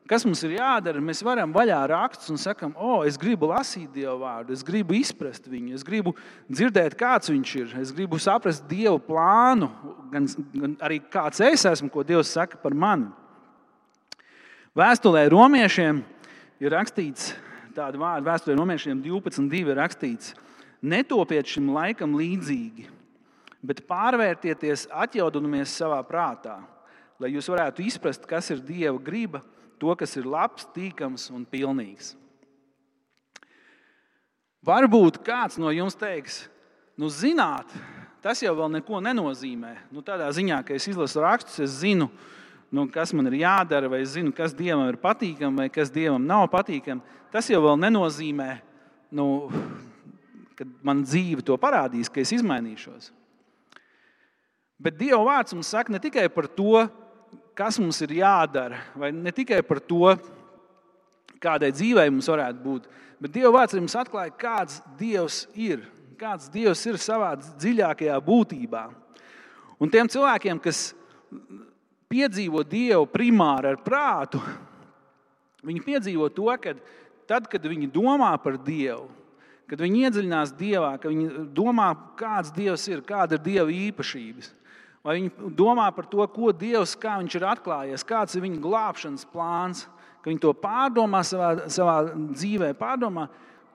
[0.10, 4.20] kas mums ir jādara, mēs varam vaļā rakstus un sakam, o, es gribu lasīt Dievu
[4.24, 6.16] vārdu, es gribu izprast viņu, es gribu
[6.50, 9.70] dzirdēt, kāds viņš ir, es gribu saprast Dievu plānu,
[10.14, 13.10] gan, gan arī kāds es esmu, ko Dievs saka par mani.
[14.78, 16.04] Vēstulē romiešiem
[16.62, 17.34] ir rakstīts
[17.76, 20.34] tādu vārdu, vēsturē romiešiem 12.2 ir rakstīts:
[20.82, 22.99] Netopiet šim laikam līdzīgi
[23.66, 26.60] bet pārvērtieties, atjaunoties savā prātā,
[27.20, 29.44] lai jūs varētu izprast, kas ir Dieva griba,
[29.80, 32.14] to, kas ir labs, tīkams un pilnīgs.
[34.66, 36.44] Varbūt kāds no jums teiks,
[37.00, 37.72] nu, zināt,
[38.24, 39.76] tas jau neko nenozīmē.
[39.92, 42.10] Nu, tādā ziņā, ka es izlasu rakstus, es zinu,
[42.72, 46.28] nu, kas man ir jādara, vai es zinu, kas Dievam ir patīkami, vai kas Dievam
[46.28, 47.18] nav patīkami.
[47.32, 48.50] Tas jau nenozīmē,
[49.16, 49.48] nu,
[50.60, 53.14] ka man dzīve to parādīs, ka es izmainīšos.
[54.80, 56.86] Bet Dieva vārds mums saka ne tikai par to,
[57.58, 60.14] kas mums ir jādara, vai ne tikai par to,
[61.44, 62.88] kādai dzīvei mums varētu būt,
[63.20, 65.84] bet Dieva vārds mums atklāja, kāds Dievs ir,
[66.20, 68.86] kāds Dievs ir savā dziļākajā būtībā.
[69.80, 70.94] Un tiem cilvēkiem, kas
[72.12, 74.40] piedzīvo Dievu primāri ar prātu,
[75.68, 76.76] viņi piedzīvo to, ka
[77.28, 79.10] tad, kad viņi domā par Dievu,
[79.70, 84.54] kad viņi iedziļinās Dievā, kad viņi domā, kāds Dievs ir, kāda ir Dieva īpašības,
[85.06, 89.88] Vai viņi domā par to, ko Dievs ir atklājies, kāds ir viņa glābšanas plāns,
[90.20, 93.30] ka viņi to pārdomā savā, savā dzīvē, pārdomā,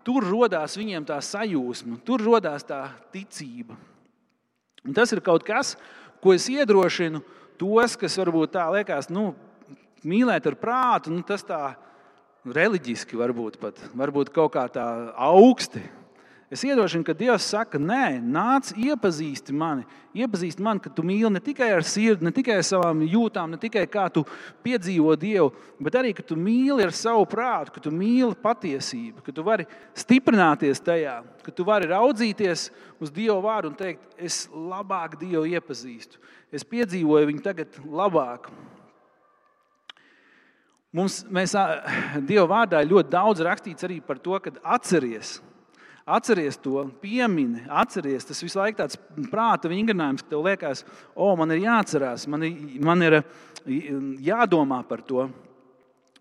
[0.04, 3.76] tur radās viņiem tā sajūsma, tur radās tā ticība.
[4.84, 5.78] Un tas ir kaut kas,
[6.20, 7.22] ko es iedrošinu
[7.56, 9.32] tos, kas varbūt tā liekas, nu,
[10.04, 11.72] mīlēt ar prātu, nu, tas tā
[12.44, 14.84] reliģiski varbūt pat, varbūt kaut kā tā
[15.16, 15.80] augsti
[16.54, 19.82] Es iedošanu, ka Dievs saka, nē, nāc, iepazīsti mani.
[20.14, 23.58] Iepazīsti mani, ka tu mīli ne tikai ar sirdi, ne tikai ar savām jūtām, ne
[23.58, 24.22] tikai kā tu
[24.62, 25.48] piedzīvo Dievu,
[25.82, 29.66] bet arī, ka tu mīli ar savu prātu, ka tu mīli patiesību, ka tu vari
[29.98, 32.68] stiprināties tajā, ka tu vari raudzīties
[33.02, 36.22] uz Dieva vārdu un teikt, es labāk Dievu iepazīstu.
[36.54, 38.46] Es piedzīvoju viņu tagad labāk.
[40.94, 41.56] Mums, mēs,
[42.30, 45.40] Dieva vārdā ļoti daudz rakstīts arī par to, ka atcerieties
[46.04, 48.26] Atceries to, piemini, atceries.
[48.28, 48.98] Tas visu laiku tāds
[49.32, 50.82] prāta vingrinājums, ka tev liekas,
[51.16, 53.22] o, man ir jāatcerās, man ir, man ir
[54.20, 55.30] jādomā par to.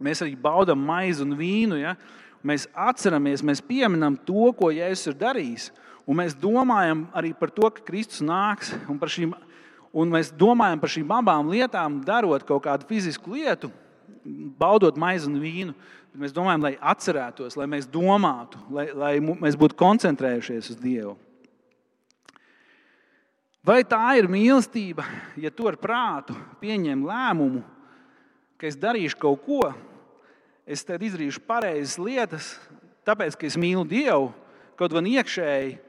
[0.04, 1.82] Mēs arī baudām maizi un vīnu.
[1.82, 1.98] Ja?
[2.44, 5.70] Mēs atceramies, mēs pieminam to, ko Jēzus ir darījis.
[6.08, 8.74] Un mēs domājam arī par to, ka Kristus nāks.
[8.92, 9.36] Un, šīm,
[9.92, 13.72] un mēs domājam par šīm abām lietām, darot kaut kādu fizisku lietu,
[14.60, 15.76] baudot maizi un vīnu.
[16.14, 21.16] Bet mēs domājam, lai atcerētos, lai mēs domātu, lai, lai mēs būtu koncentrējušies uz Dievu.
[23.66, 25.08] Vai tā ir mīlestība,
[25.42, 27.64] ja tu ar prātu pieņem lēmumu,
[28.62, 29.72] ka es darīšu kaut ko,
[30.70, 32.52] es tad izdarīšu pareizas lietas,
[33.10, 34.30] tāpēc, ka es mīlu Dievu,
[34.78, 35.80] kaut gan iekšēji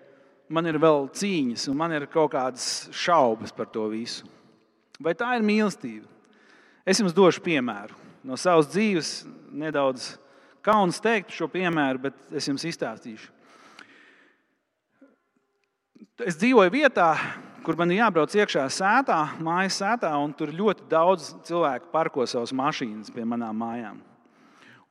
[0.49, 4.25] man ir vēl cīņas, un man ir kaut kādas šaubas par to visu.
[5.05, 6.09] Vai tā ir mīlestība?
[6.89, 9.15] Es jums došu piemēru no savas dzīves
[9.53, 10.15] nedaudz
[10.65, 13.31] kauns teikt šo piemēru, bet es jums izstāstīšu.
[16.25, 17.11] Es dzīvoju vietā,
[17.67, 23.13] kur man jābrauc iekšā sētā, mājas sētā, un tur ļoti daudz cilvēku parko savas mašīnas
[23.15, 23.99] pie manām mājām.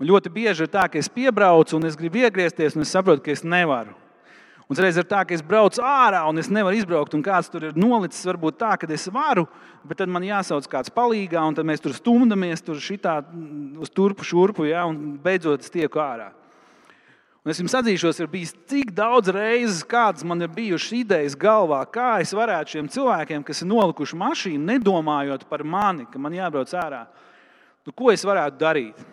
[0.01, 3.23] Un ļoti bieži ir tā, ka es piebraucu un es gribu iegriezties, un es saprotu,
[3.23, 3.93] ka es nevaru.
[4.71, 7.65] Un reiz ir tā, ka es braucu ārā un es nevaru izbraukt, un kāds tur
[7.67, 9.43] ir nolicis, varbūt tā, ka es varu,
[9.83, 13.17] bet tad man jāsauc kāds palīgā, un tad mēs tur stumdamies tur šitā,
[13.83, 16.31] uz turpu, šurpu, ja, un beidzot es tieku ārā.
[17.43, 21.81] Un es jums atzīšos, ir bijis tik daudz reizes, kādas man ir bijušas idejas galvā,
[21.91, 26.71] kā es varētu šiem cilvēkiem, kas ir nolikuši mašīnu, nedomājot par mani, ka man jābrauc
[26.79, 27.03] ārā,
[27.83, 29.03] nu, ko es varētu darīt.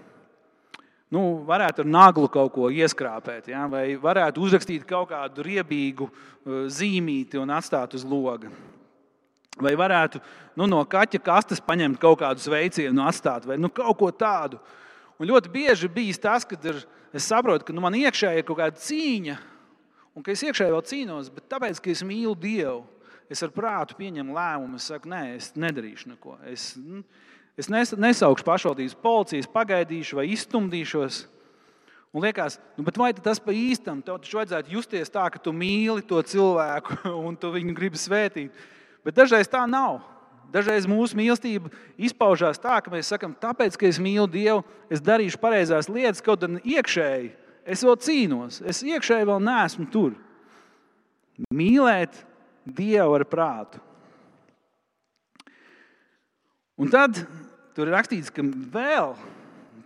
[1.10, 3.64] Nu, varētu ar naglu kaut ko ieskrāpēt, ja?
[3.70, 8.52] vai varētu uzrakstīt kaut kādu riebīgu uh, zīmīti un atstāt uz loga.
[9.60, 10.20] Vai varētu
[10.54, 14.60] nu, no kaķa kastes paņemt kaut kādu sveicienu, atstāt vai nu, kaut ko tādu.
[15.18, 16.78] Un ļoti bieži bijis tas, kad ir
[17.12, 19.34] es saprotu, ka nu, man iekšā ir kaut kāda cīņa,
[20.14, 22.84] un ka es iekšā vēl cīnos, bet tāpēc, ka es mīlu Dievu,
[23.30, 24.78] es ar prātu pieņemu lēmumu.
[24.78, 26.38] Es saku, nē, es nedarīšu neko.
[26.50, 26.70] Es,
[27.60, 31.24] es nesaukšu pašvaldības policijas, pagaidīšu vai izstumdīšos.
[32.10, 34.00] Un liekas, nu, vai tas pa īstam?
[34.02, 38.64] Tev taču vajadzētu justies tā, ka tu mīli to cilvēku un tu viņu gribi svētīt.
[39.06, 40.00] Bet dažreiz tā nav.
[40.50, 45.38] Dažreiz mūsu mīlestība izpaužās tā, ka mēs sakām, tāpēc, ka es mīlu Dievu, es darīšu
[45.38, 47.30] pareizās lietas, kaut gan iekšēji
[47.70, 50.16] es vēl cīnos, es iekšēji vēl neesmu tur.
[51.54, 52.18] Mīlēt
[52.66, 53.80] Dievu ar prātu.
[56.80, 57.18] Un tad
[57.76, 59.14] tur ir rakstīts, ka vēl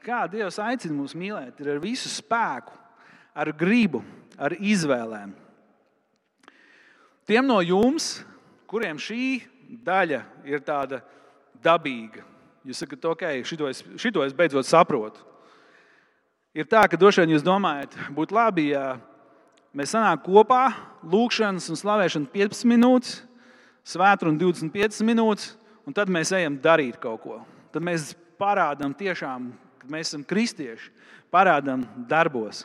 [0.04, 2.74] kā Dievs aicina mūs mīlēt, ir ar visu spēku,
[3.34, 4.02] ar gribu,
[4.38, 5.32] ar izvēlēm.
[7.24, 8.18] Tiem no jums,
[8.68, 9.40] kuriem šī
[9.84, 11.00] daļa ir tāda
[11.64, 12.24] dabīga.
[12.64, 15.24] Jūs sakat, ok, šito es, šito es beidzot saprotu.
[16.54, 18.98] Ir tā, ka droši vien jūs domājat, būtu labi, ja
[19.74, 20.68] mēs sanāktu kopā,
[21.02, 23.16] lūkšanas un slavēšana 15 minūtes,
[23.84, 27.40] svētru un 25 minūtes, un tad mēs ejam darīt kaut ko.
[27.74, 29.50] Tad mēs parādām tiešām,
[29.82, 30.92] ka mēs esam kristieši,
[31.34, 32.62] parādām darbos.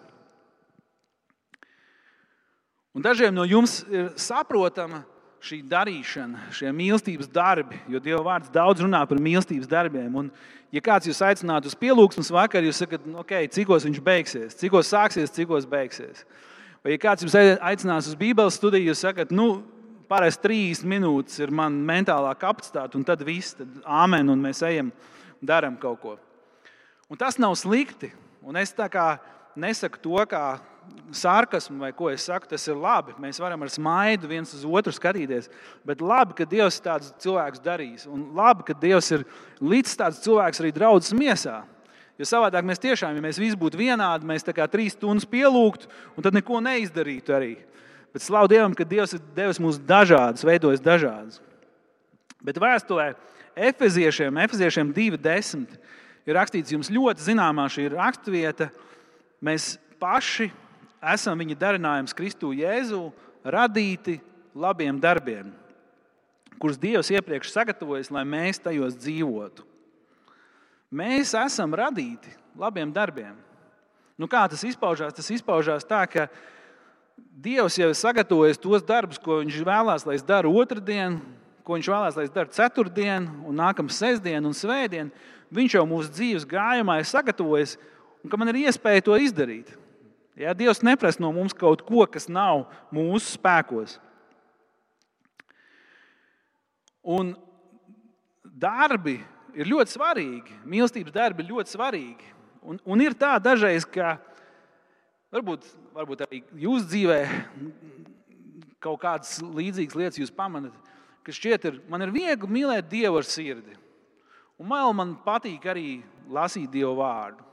[2.93, 5.03] Un dažiem no jums ir saprotama
[5.45, 10.11] šī darīšana, šie mīlestības darbi, jo Dieva vārds daudz runā par mīlestības darbiem.
[10.19, 10.29] Un,
[10.73, 14.91] ja kāds jūs aicinātu uz pielūgsmes vakaru, jūs sakat, nu, ok, cikos viņš beigsies, cikos
[14.91, 16.25] sāksies, cikos beigsies.
[16.83, 19.61] Vai ja kāds jums aicinās uz Bībeles studiju, jūs sakat, nu,
[20.09, 24.91] parasti trīs minūtes ir mana mentālā kapacitāte, un tad viss, tad āmen, un mēs ejam,
[25.41, 26.17] darām kaut ko.
[27.09, 28.11] Un tas nav slikti.
[28.45, 29.17] Un es tā kā
[29.59, 30.59] nesaku to, kā
[31.13, 33.15] sarkasmu vai ko es saku, tas ir labi.
[33.21, 35.49] Mēs varam ar smaidu viens uz otru skatīties.
[35.85, 38.05] Bet labi, ka Dievs tādus cilvēkus darīs.
[38.09, 39.25] Un labi, ka Dievs ir
[39.61, 41.61] līdz tāds cilvēks arī draudzes miesā.
[42.19, 45.87] Jo savādāk mēs tiešām, ja mēs visi būtu vienādi, mēs tā kā trīs stundas pielūgtu
[46.17, 47.53] un tad neko neizdarītu arī.
[48.13, 51.37] Bet slavu Dievam, ka Dievs ir devis mums dažādas, veidojis dažādas.
[52.41, 53.11] Bet vēstulē
[53.59, 55.75] Efeziešiem, Efeziešiem 2.10
[56.29, 58.69] ir rakstīts, jums ļoti zināmā šī raksturvieta.
[59.43, 60.49] Mēs paši
[61.13, 63.09] esam viņa darinājums Kristu Jēzu,
[63.45, 64.19] radīti
[64.55, 65.51] labiem darbiem,
[66.59, 69.65] kurus Dievs iepriekš sagatavojis, lai mēs tajos dzīvotu.
[70.89, 73.35] Mēs esam radīti labiem darbiem.
[74.19, 75.13] Nu, kā tas izpaužās?
[75.15, 76.25] Tas izpaužās tā, ka
[77.39, 81.19] Dievs jau ir sagatavojis tos darbus, ko Viņš vēlās, lai es daru otrdien,
[81.63, 85.11] ko Viņš vēlās, lai es daru ceturtdien, un nākamā sestdien un svētdien.
[85.53, 87.77] Viņš jau mūsu dzīves gājumā ir sagatavojis,
[88.23, 89.71] un ka man ir iespēja to izdarīt.
[90.39, 93.97] Ja, Dievs neprasa no mums kaut ko, kas nav mūsu spēkos.
[97.03, 97.33] Un
[98.43, 99.17] darbi
[99.57, 100.59] ir ļoti svarīgi.
[100.67, 102.33] Mīlestības darbi ir ļoti svarīgi.
[102.63, 104.17] Un, un ir tā dažreiz, ka
[105.33, 105.65] varbūt,
[105.95, 107.19] varbūt arī jūsu dzīvē
[108.83, 110.75] kaut kādas līdzīgas lietas jūs pamanāt,
[111.25, 113.75] ka šķiet, ir, man ir viegli mīlēt Dievu ar sirdi.
[114.59, 115.99] Un man, man patīk arī
[116.31, 117.43] lasīt Dievu vārdu.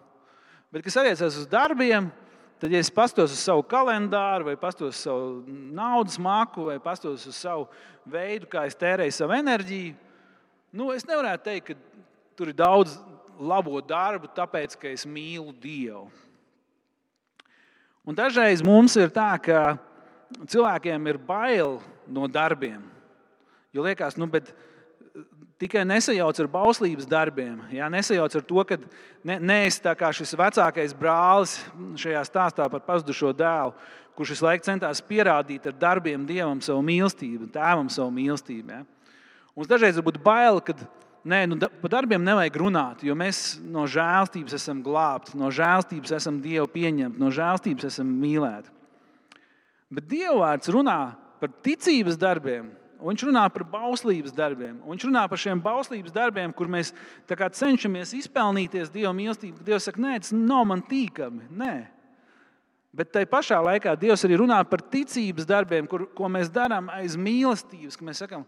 [0.71, 2.11] Bet, kas attiecas uz darbiem,
[2.57, 5.43] Tad, ja es pastos uz savu kalendāru, vai pastos uz savu
[5.77, 7.67] naudas māku, vai pastos uz savu
[8.09, 9.93] veidu, kā es tērēju savu enerģiju,
[10.73, 12.07] nu, es nevaru teikt, ka
[12.39, 12.95] tur ir daudz
[13.37, 16.07] labo darbu, tāpēc, ka es mīlu Dievu.
[18.07, 19.77] Un dažreiz mums ir tā, ka
[20.47, 22.85] cilvēkiem ir bail no darbiem.
[23.75, 24.29] Jo liekas, nu,
[25.59, 27.59] tikai nesajauc ar bauslības darbiem.
[27.75, 28.79] Jā, nesajauc ar to, ka
[29.27, 31.59] ne, neesi tā kā šis vecākais brālis
[31.99, 33.75] šajā stāstā par pazudušo dēlu,
[34.17, 38.77] kurš visu laiku centās pierādīt ar darbiem dievam savu mīlestību, tēvam savu mīlestību.
[38.77, 38.85] Jā.
[39.57, 40.77] Mums dažreiz ir bail, ka
[41.27, 46.41] nē, nu, par darbiem nevajag runāt, jo mēs no žēlstības esam glābti, no žēlstības esam
[46.45, 48.73] Dievu pieņemti, no žēlstības esam mīlēti.
[49.93, 50.99] Bet Dieva vārds runā
[51.41, 54.79] par ticības darbiem, viņš runā par bauslības darbiem.
[54.87, 56.93] Viņš runā par šiem bauslības darbiem, kur mēs
[57.29, 59.65] cenšamies izpelnīties Dieva mīlestību.
[59.67, 61.51] Dievs saka, nē, tas nav man tīkami.
[61.51, 61.75] Nē.
[62.97, 67.19] Bet tajā pašā laikā Dievs arī runā par ticības darbiem, kur, ko mēs darām aiz
[67.21, 68.01] mīlestības.
[68.01, 68.47] Mēs sakām,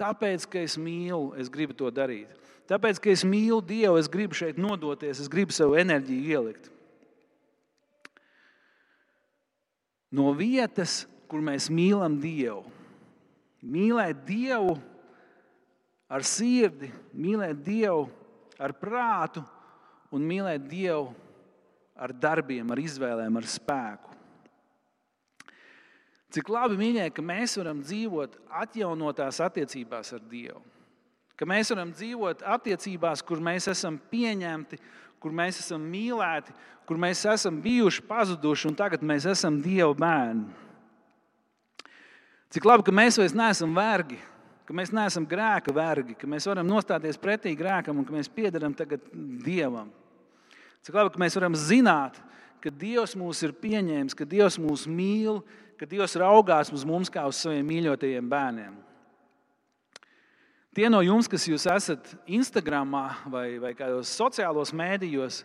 [0.00, 2.32] tāpēc, ka es mīlu, es gribu to darīt.
[2.70, 6.70] Tāpēc, ka es mīlu Dievu, es gribu šeit nodoties, es gribu savu enerģiju ielikt.
[10.10, 12.64] No vietas, kur mēs mīlam Dievu,
[13.62, 14.74] mīlēt Dievu
[16.10, 18.08] ar sirdi, mīlēt Dievu
[18.58, 19.42] ar prātu
[20.10, 21.10] un mīlēt Dievu
[21.94, 24.19] ar darbiem, ar izvēlēm, ar spēku.
[26.30, 30.60] Cik labi mīļie, ka mēs varam dzīvot atjaunotās attiecībās ar Dievu
[31.40, 34.76] ka mēs varam dzīvot attiecībās, kur mēs esam pieņemti,
[35.24, 36.52] kur mēs esam mīlēti,
[36.84, 40.50] kur mēs esam bijuši pazuduši un tagad mēs esam Dieva bērni.
[42.52, 44.18] Cik labi, ka mēs vairs neesam vergi,
[44.68, 48.74] ka mēs neesam grēka vergi, ka mēs varam nostāties pretī grēkam un ka mēs piedaram
[48.76, 49.06] tagad
[49.46, 49.88] Dievam.
[50.84, 52.20] Cik labi, ka mēs varam zināt,
[52.60, 55.40] ka Dievs mūs ir pieņēmis, ka Dievs mūs mīl,
[55.80, 58.74] ka Dievs raugās uz mums kā uz saviem mīļotajiem bērniem.
[60.76, 62.92] Tie no jums, kas esat Instagram
[63.32, 65.40] vai, vai kādos sociālos mēdījos,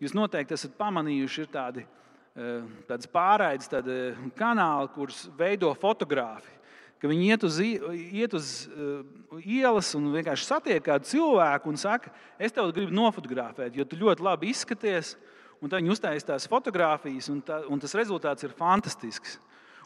[0.00, 3.98] jūs noteikti esat pamanījuši, ir tādi eh, tādas pārraides tādi
[4.38, 6.54] kanāli, kurus veido fotografi.
[7.00, 12.52] Viņi iet uz, iet uz uh, ielas un vienkārši satiek kādu cilvēku un saka, es
[12.52, 15.14] tevi gribu nofotografēt, jo tu ļoti labi izskaties.
[15.60, 19.38] Un tad viņi uztaisīs tās fotogrāfijas, un, tā, un tas rezultāts ir fantastisks.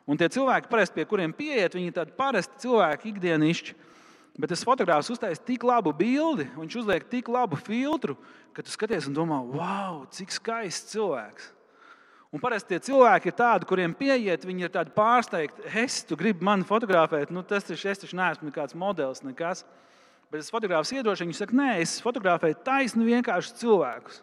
[0.05, 3.77] Un tie cilvēki, parasti, pie kuriem pieiet, viņi ir tādi parasti cilvēki, ikdienišķi.
[4.35, 8.17] Bet tas fotogrāfs uztaisīja tik labu bildi, viņš uzliek tik labu filtru,
[8.53, 11.53] ka tu skaties un domā, wow, cik skaists cilvēks.
[12.35, 15.69] Un parasti tie cilvēki ir tādi, kuriem pieiet, viņi ir tādi pārsteigti.
[15.85, 19.63] Es, tu gribi mani fotografēt, nu, tas taču, es taču neesmu nekāds modelis, nekas.
[20.35, 24.19] Bet es fotografs iedošu, viņš saka, nē, es fotografēju taisnu vienkārši cilvēkus.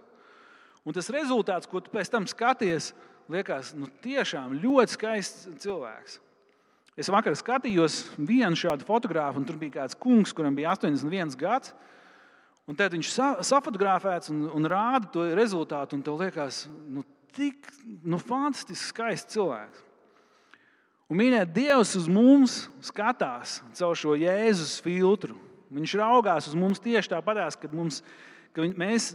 [0.83, 2.89] Un tas rezultāts, ko tu pēc tam skaties,
[3.33, 6.19] liekas, nu, tiešām ļoti skaists cilvēks.
[6.99, 11.71] Es vakar skatījos vienu šādu fotogrāfu, un tur bija kāds kungs, kuram bija 81 gads.
[12.69, 17.03] Un tad viņš sa safotografēts un, un rāda to rezultātu, un tev liekas, nu,
[17.35, 17.67] tik
[18.03, 19.87] nu, fantastiski skaists cilvēks.
[21.11, 25.35] Un mīļā, Dievs uz mums skatās caur šo Jēzus filtru.
[25.71, 27.99] Viņš raugās uz mums tieši tāpatās, kad mums,
[28.55, 29.09] ka mēs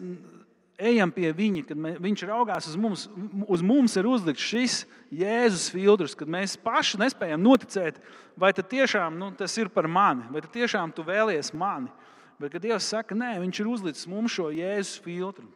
[0.79, 3.07] ejam pie viņa, kad mē, viņš raugās uz mums,
[3.49, 4.77] uz mums ir uzlikts šis
[5.15, 8.01] Jēzus filtrs, kad mēs paši nespējam noticēt,
[8.37, 11.91] vai tiešām nu, tas ir par mani, vai tiešām tu vēlies mani.
[12.37, 15.47] Bet, kad Dievs saka, nē, viņš ir uzlicis mums šo Jēzus filtru.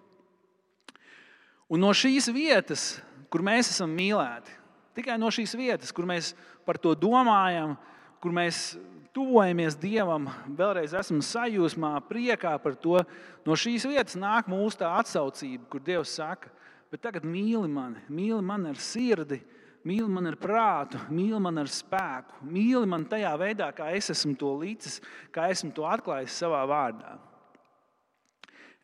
[1.70, 2.84] Un no šīs vietas,
[3.30, 4.54] kur mēs esam mīlēti,
[4.96, 6.32] tikai no šīs vietas, kur mēs
[6.64, 7.76] par to domājam,
[8.24, 8.78] kur mēs
[9.14, 13.00] tuvojamies Dievam, vēlreiz esam sajūsmā, priekā par to.
[13.46, 16.50] No šīs vietas nāk mūsu tā atsaucība, kur Dievs saka,
[16.92, 19.40] bet tagad mīli mani, mīli mani ar sirdi,
[19.86, 24.36] mīli mani ar prātu, mīli mani ar spēku, mīli mani tajā veidā, kā es esmu
[24.38, 25.00] to līdzis,
[25.34, 27.16] kā esmu to atklājis savā vārdā.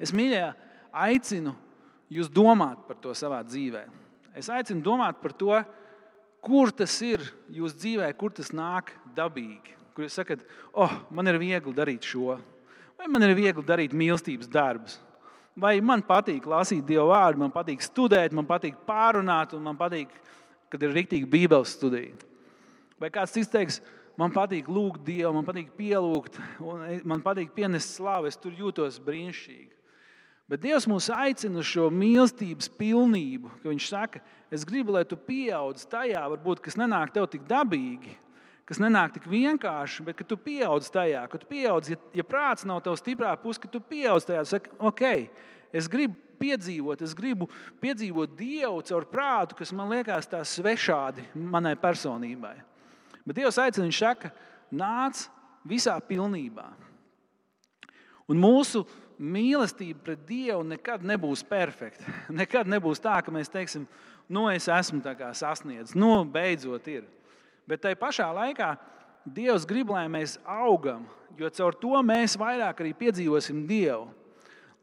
[0.03, 0.51] Es mīļā
[1.07, 1.55] aicinu
[2.13, 3.87] jūs domāt par to savā dzīvē.
[4.37, 5.55] Es aicinu domāt par to,
[6.45, 10.45] kur tas ir jūsu dzīvē, kur tas nāk dabīgi kur jūs sakat,
[10.77, 12.37] oh, man ir viegli darīt šo,
[13.01, 14.99] vai man ir viegli darīt mīlestības darbus,
[15.57, 20.13] vai man patīk lasīt Dieva vārdu, man patīk studēt, man patīk pārunāt, un man patīk,
[20.69, 22.13] kad ir rīktīgi Bībeles studija.
[23.01, 23.81] Vai kāds cits teiks,
[24.21, 26.37] man patīk lūgt Dievu, man patīk pielūgt,
[27.05, 29.73] man patīk pienest slavu, es tur jūtos brīnišķīgi.
[30.47, 34.21] Bet Dievs mūs aicina uz šo mīlestības pilnību, ka Viņš saka,
[34.53, 38.13] es gribu, lai tu pieaudz tajā, varbūt, kas nenāk tev tik dabīgi,
[38.67, 42.67] kas nenāk tik vienkārši, bet ka tu pieaudz tajā, ka tu pieaudz, ja, ja prāts
[42.67, 44.43] nav tavs stiprā puse, ka tu pieaudz tajā.
[44.51, 45.05] Saka, ok,
[45.77, 47.49] es gribu piedzīvot, es gribu
[47.83, 52.57] piedzīvot Dievu caur prātu, kas man liekas tā svešādi manai personībai.
[53.27, 54.33] Bet Dievs aicina, viņš saka,
[54.75, 55.25] nāc
[55.67, 56.67] visā pilnībā.
[58.31, 58.85] Un mūsu
[59.23, 62.05] mīlestība pret Dievu nekad nebūs perfekta.
[62.35, 63.87] Nekad nebūs tā, ka mēs teiksim,
[64.29, 65.03] nu, es esmu
[65.33, 67.07] sasniedzis, nu, beidzot ir.
[67.67, 68.77] Bet tajā pašā laikā
[69.27, 71.03] Dievs grib, lai mēs augam,
[71.35, 74.07] jo caur to mēs vairāk arī piedzīvosim Dievu.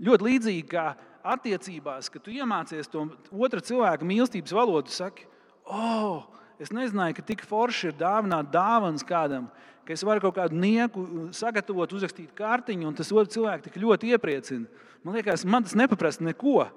[0.03, 0.89] Ļoti līdzīgi kā
[1.23, 5.23] attiecībās, kad tu iemācies to otra cilvēka mīlestības valodu, saki,
[5.63, 6.25] oh,
[6.59, 9.47] es nezināju, ka tik forši ir dāvināt dāvanas kādam,
[9.88, 11.05] ka es varu kaut kādu nieku
[11.36, 14.84] sagatavot, uzrakstīt kārtiņu, un tas otrs cilvēks tik ļoti iepriecina.
[15.03, 16.67] Man liekas, man tas nepaprasta neko,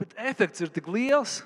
[0.00, 1.42] bet efekts ir tik liels.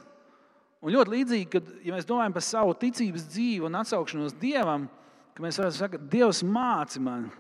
[0.85, 4.85] Un ļoti līdzīgi, kad ja mēs domājam par savu ticības dzīvi un atsaukšanos Dievam,
[5.33, 7.31] ka mēs varētu teikt, Dievs māci man,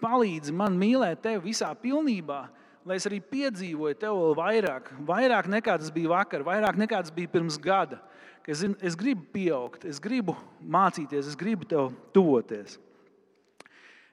[0.00, 2.46] palīdzi man mīlēt tevi visā pilnībā,
[2.88, 7.12] lai es arī piedzīvoju tevi vēl vairāk, vairāk nekā tas bija vakar, vairāk nekā tas
[7.12, 8.00] bija pirms gada.
[8.48, 10.32] Es, zinu, es gribu pieaugt, es gribu
[10.64, 12.78] mācīties, es gribu tev tuvoties.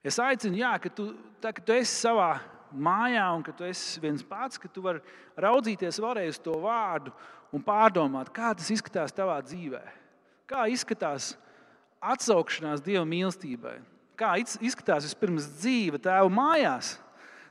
[0.03, 1.07] Es aicinu, jā, ka tu,
[1.39, 2.33] tā, ka tu esi savā
[2.75, 4.99] mājā un ka tu esi viens pats, ka tu vari
[5.39, 7.13] raudzīties vēlreiz to vārdu
[7.53, 9.81] un pārdomāt, kā tas izskatās tavā dzīvē.
[10.49, 11.33] Kā izskatās
[12.01, 13.79] atsaukšanās Dieva mīlestībai?
[14.15, 16.95] Kā izskatās vispirms dzīve tēva mājās?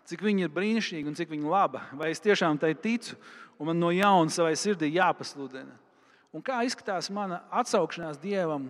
[0.09, 1.83] Cik viņa ir brīnišķīga un cik viņa ir laba.
[1.97, 3.17] Vai es tiešām tai ticu
[3.59, 5.75] un man no jauna savai sirdī jāpasludina?
[6.35, 8.67] Un kā izskatās mana atsaukšanās Dievam,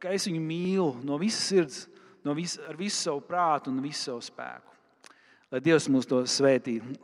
[0.00, 1.82] ka es viņu mīlu no visas sirds,
[2.24, 4.74] no vis, ar visu savu prātu un visu savu spēku?
[5.52, 6.96] Lai Dievs mūs to svētītu.